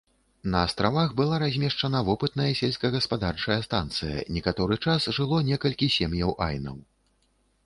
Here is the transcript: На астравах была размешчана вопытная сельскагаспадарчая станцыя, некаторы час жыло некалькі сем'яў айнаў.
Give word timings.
На 0.51 0.59
астравах 0.67 1.09
была 1.19 1.35
размешчана 1.43 2.01
вопытная 2.07 2.55
сельскагаспадарчая 2.61 3.61
станцыя, 3.69 4.25
некаторы 4.39 4.79
час 4.85 5.07
жыло 5.19 5.45
некалькі 5.53 5.95
сем'яў 5.99 6.39
айнаў. 6.49 6.77